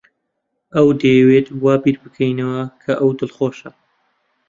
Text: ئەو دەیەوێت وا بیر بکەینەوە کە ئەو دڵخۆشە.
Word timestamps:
ئەو 0.75 0.87
دەیەوێت 1.01 1.47
وا 1.63 1.73
بیر 1.83 1.95
بکەینەوە 2.03 2.61
کە 2.83 2.93
ئەو 2.99 3.09
دڵخۆشە. 3.19 3.69